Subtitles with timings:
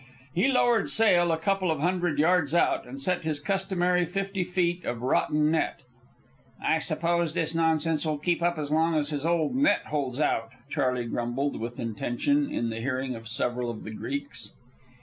[0.33, 4.83] He lowered sail a couple of hundred yards out and set his customary fifty feet
[4.83, 5.81] of rotten net.
[6.59, 10.53] "I suppose this nonsense will keep up as long as his old net holds out,"
[10.71, 14.49] Charley grumbled, with intention, in the hearing of several of the Greeks.